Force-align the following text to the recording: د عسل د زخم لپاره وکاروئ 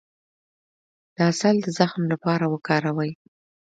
د 1.15 1.17
عسل 1.29 1.55
د 1.61 1.67
زخم 1.79 2.03
لپاره 2.13 2.45
وکاروئ 2.53 3.11